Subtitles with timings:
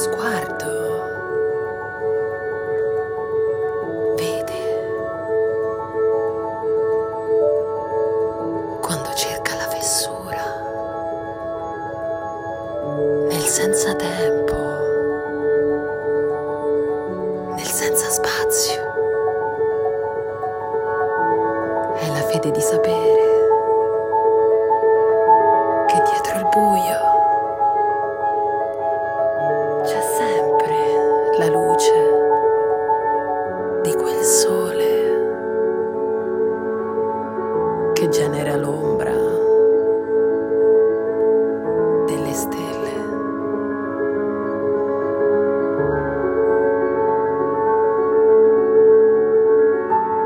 [0.00, 0.72] sguardo
[4.16, 4.62] vede
[8.80, 10.44] quando cerca la fessura
[13.28, 14.54] nel senza tempo,
[17.56, 18.88] nel senza spazio.
[21.98, 23.29] È la fede di sapere
[38.40, 39.12] che genera l'ombra
[42.06, 42.88] delle stelle.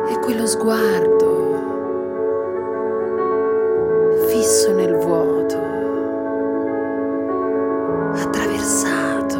[0.08, 1.32] E quello sguardo
[4.28, 5.56] fisso nel vuoto,
[8.14, 9.38] attraversato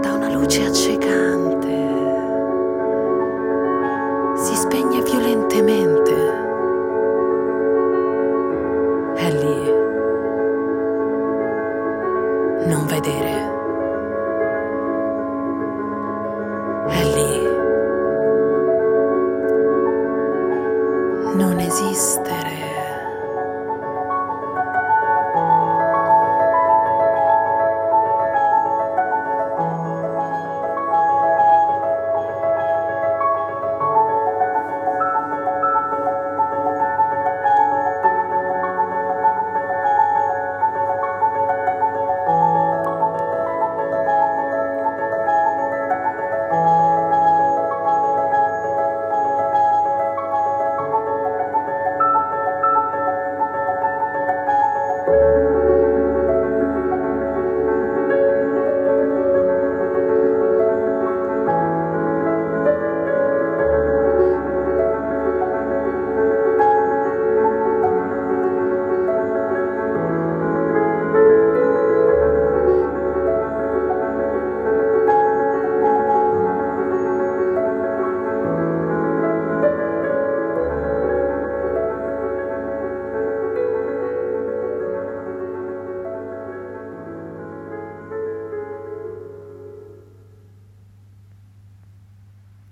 [0.00, 1.74] da una luce accecante,
[4.34, 5.45] si spegne violentemente.
[12.66, 13.54] Non vedere.
[16.88, 17.42] È lì.
[21.36, 22.55] Non esistere.